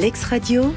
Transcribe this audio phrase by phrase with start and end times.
[0.00, 0.72] Lex Radio,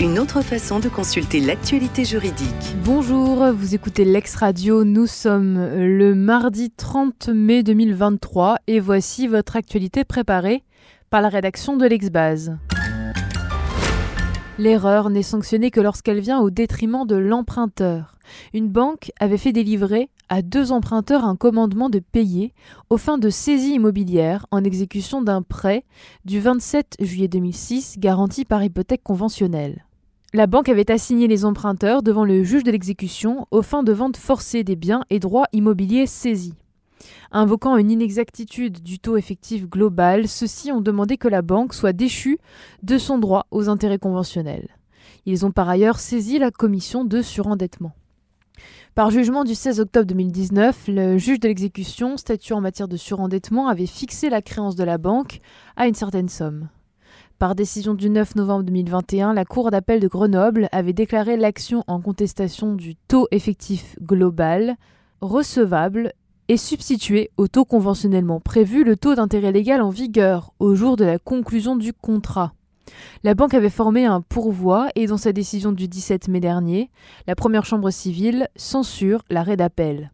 [0.00, 2.74] une autre façon de consulter l'actualité juridique.
[2.82, 9.56] Bonjour, vous écoutez Lex Radio, nous sommes le mardi 30 mai 2023 et voici votre
[9.56, 10.64] actualité préparée
[11.10, 12.56] par la rédaction de l'Exbase.
[14.58, 18.12] L'erreur n'est sanctionnée que lorsqu'elle vient au détriment de l'emprunteur.
[18.54, 22.54] Une banque avait fait délivrer à deux emprunteurs un commandement de payer
[22.88, 25.84] aux fins de saisie immobilière en exécution d'un prêt
[26.24, 29.84] du 27 juillet 2006 garanti par hypothèque conventionnelle.
[30.32, 34.16] La banque avait assigné les emprunteurs devant le juge de l'exécution aux fins de vente
[34.16, 36.54] forcée des biens et droits immobiliers saisis.
[37.32, 42.38] Invoquant une inexactitude du taux effectif global, ceux-ci ont demandé que la banque soit déchue
[42.82, 44.68] de son droit aux intérêts conventionnels.
[45.26, 47.92] Ils ont par ailleurs saisi la commission de surendettement.
[48.94, 53.68] Par jugement du 16 octobre 2019, le juge de l'exécution, statuant en matière de surendettement,
[53.68, 55.40] avait fixé la créance de la banque
[55.76, 56.68] à une certaine somme.
[57.38, 62.00] Par décision du 9 novembre 2021, la Cour d'appel de Grenoble avait déclaré l'action en
[62.00, 64.76] contestation du taux effectif global
[65.20, 66.12] recevable
[66.48, 71.04] et substitué au taux conventionnellement prévu le taux d'intérêt légal en vigueur au jour de
[71.04, 72.52] la conclusion du contrat.
[73.24, 76.90] La banque avait formé un pourvoi et dans sa décision du 17 mai dernier,
[77.26, 80.12] la première chambre civile censure l'arrêt d'appel.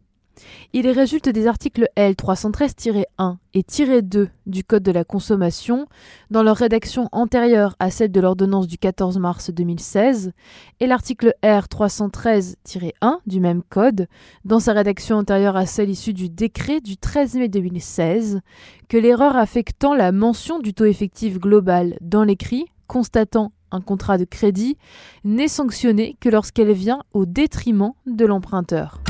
[0.73, 5.87] Il résulte des articles L 313-1 et 2 du Code de la consommation,
[6.31, 10.31] dans leur rédaction antérieure à celle de l'ordonnance du 14 mars 2016,
[10.79, 14.07] et l'article R 313-1 du même Code,
[14.45, 18.41] dans sa rédaction antérieure à celle issue du décret du 13 mai 2016,
[18.89, 24.25] que l'erreur affectant la mention du taux effectif global dans l'écrit, constatant un contrat de
[24.25, 24.77] crédit,
[25.23, 29.01] n'est sanctionnée que lorsqu'elle vient au détriment de l'emprunteur.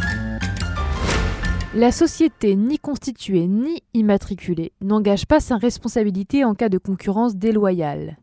[1.75, 8.17] La société ni constituée ni immatriculée n'engage pas sa responsabilité en cas de concurrence déloyale.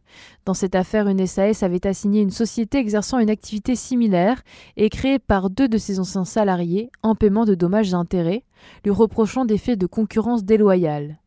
[0.45, 4.43] Dans cette affaire, une SAS avait assigné une société exerçant une activité similaire
[4.77, 8.45] et créée par deux de ses anciens salariés en paiement de dommages et intérêts,
[8.85, 11.19] lui reprochant des faits de concurrence déloyale.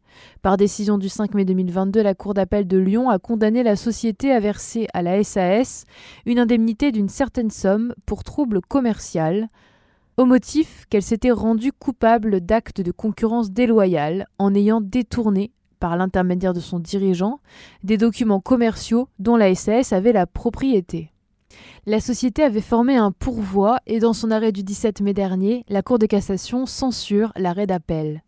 [0.42, 4.31] Par décision du 5 mai 2022, la Cour d'appel de Lyon a condamné la société
[4.31, 5.84] à verser à la SAS
[6.25, 9.50] une indemnité d'une certaine somme pour trouble commercial,
[10.18, 16.53] au motif qu'elle s'était rendue coupable d'actes de concurrence déloyale en ayant détourné, par l'intermédiaire
[16.53, 17.40] de son dirigeant,
[17.84, 21.12] des documents commerciaux dont la SAS avait la propriété.
[21.85, 25.81] La société avait formé un pourvoi et dans son arrêt du 17 mai dernier, la
[25.81, 28.24] Cour de cassation censure l'arrêt d'appel.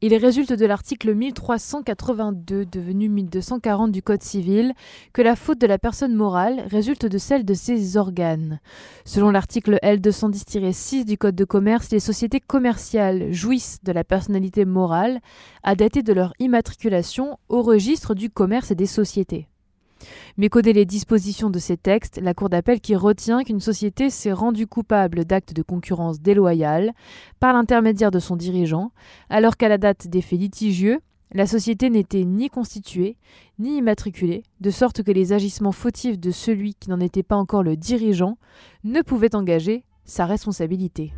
[0.00, 4.74] Il résulte de l'article 1382, devenu 1240 du Code civil,
[5.12, 8.60] que la faute de la personne morale résulte de celle de ses organes.
[9.04, 15.20] Selon l'article L210-6 du Code de commerce, les sociétés commerciales jouissent de la personnalité morale
[15.62, 19.48] à dater de leur immatriculation au registre du commerce et des sociétés.
[20.36, 24.66] Mécoder les dispositions de ces textes, la Cour d'appel qui retient qu'une société s'est rendue
[24.66, 26.92] coupable d'actes de concurrence déloyale
[27.40, 28.92] par l'intermédiaire de son dirigeant,
[29.30, 31.00] alors qu'à la date des faits litigieux,
[31.32, 33.16] la société n'était ni constituée,
[33.58, 37.62] ni immatriculée, de sorte que les agissements fautifs de celui qui n'en était pas encore
[37.62, 38.38] le dirigeant
[38.84, 41.12] ne pouvaient engager sa responsabilité.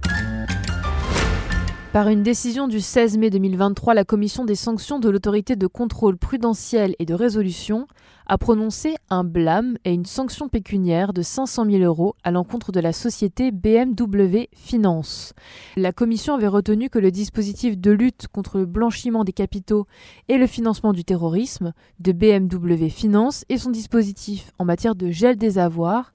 [1.92, 6.16] Par une décision du 16 mai 2023, la Commission des sanctions de l'autorité de contrôle
[6.16, 7.88] prudentiel et de résolution
[8.28, 12.78] a prononcé un blâme et une sanction pécuniaire de 500 000 euros à l'encontre de
[12.78, 15.32] la société BMW Finance.
[15.76, 19.88] La Commission avait retenu que le dispositif de lutte contre le blanchiment des capitaux
[20.28, 25.34] et le financement du terrorisme de BMW Finance et son dispositif en matière de gel
[25.34, 26.12] des avoirs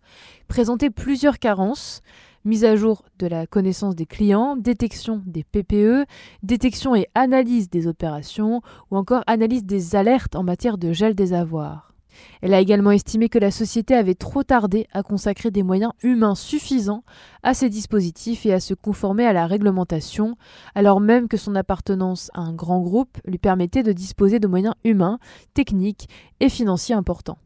[0.47, 2.01] présentait plusieurs carences
[2.45, 6.05] mise à jour de la connaissance des clients, détection des PPE,
[6.43, 8.61] détection et analyse des opérations
[8.91, 11.95] ou encore analyse des alertes en matière de gel des avoirs.
[12.41, 16.35] Elle a également estimé que la société avait trop tardé à consacrer des moyens humains
[16.35, 17.03] suffisants
[17.43, 20.37] à ces dispositifs et à se conformer à la réglementation,
[20.75, 24.75] alors même que son appartenance à un grand groupe lui permettait de disposer de moyens
[24.83, 25.19] humains,
[25.53, 26.07] techniques
[26.39, 27.37] et financiers importants.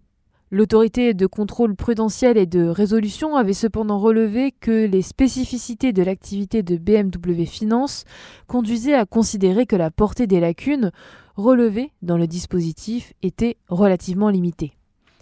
[0.51, 6.63] L'autorité de contrôle prudentiel et de résolution avait cependant relevé que les spécificités de l'activité
[6.63, 8.03] de BMW Finance
[8.47, 10.91] conduisaient à considérer que la portée des lacunes
[11.35, 14.73] relevées dans le dispositif était relativement limitée.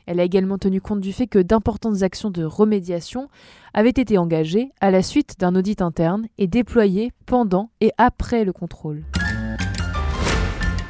[0.05, 3.27] Elle a également tenu compte du fait que d'importantes actions de remédiation
[3.73, 8.53] avaient été engagées à la suite d'un audit interne et déployées pendant et après le
[8.53, 9.03] contrôle.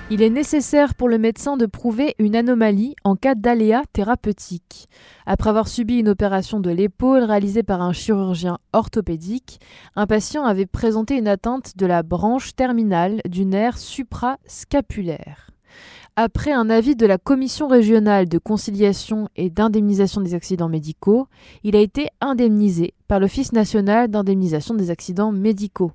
[0.10, 4.88] Il est nécessaire pour le médecin de prouver une anomalie en cas d'aléa thérapeutique.
[5.26, 9.60] Après avoir subi une opération de l'épaule réalisée par un chirurgien orthopédique,
[9.98, 15.52] un patient avait présenté une atteinte de la branche terminale du nerf suprascapulaire.
[16.16, 21.28] Après un avis de la Commission régionale de conciliation et d'indemnisation des accidents médicaux,
[21.64, 25.92] il a été indemnisé par l'Office national d'indemnisation des accidents médicaux.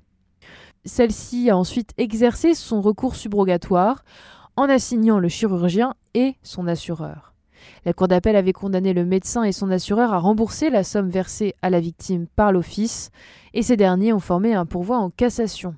[0.85, 4.03] Celle-ci a ensuite exercé son recours subrogatoire
[4.55, 7.33] en assignant le chirurgien et son assureur.
[7.85, 11.55] La Cour d'appel avait condamné le médecin et son assureur à rembourser la somme versée
[11.61, 13.11] à la victime par l'Office,
[13.53, 15.75] et ces derniers ont formé un pourvoi en cassation.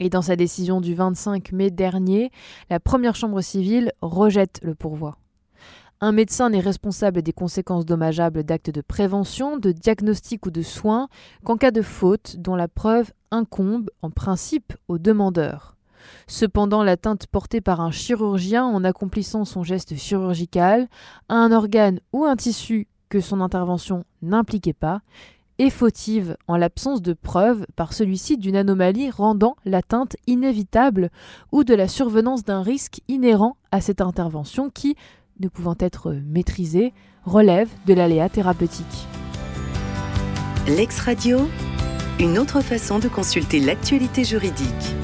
[0.00, 2.30] Et dans sa décision du 25 mai dernier,
[2.70, 5.16] la première chambre civile rejette le pourvoi.
[6.00, 11.08] Un médecin n'est responsable des conséquences dommageables d'actes de prévention, de diagnostic ou de soins
[11.44, 15.76] qu'en cas de faute dont la preuve incombe en principe au demandeur.
[16.26, 20.88] Cependant, l'atteinte portée par un chirurgien en accomplissant son geste chirurgical
[21.28, 25.00] à un organe ou un tissu que son intervention n'impliquait pas
[25.58, 31.10] est fautive en l'absence de preuves par celui-ci d'une anomalie rendant l'atteinte inévitable
[31.52, 34.96] ou de la survenance d'un risque inhérent à cette intervention qui,
[35.40, 36.92] ne pouvant être maîtrisée,
[37.24, 39.06] relève de l'aléa thérapeutique.
[40.66, 41.48] L'ex-radio,
[42.20, 44.94] une autre façon de consulter l'actualité juridique.